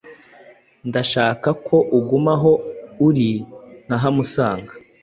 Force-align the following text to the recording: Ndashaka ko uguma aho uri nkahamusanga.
Ndashaka 0.89 1.49
ko 1.67 1.77
uguma 1.97 2.33
aho 2.37 2.51
uri 3.07 3.29
nkahamusanga. 3.85 4.73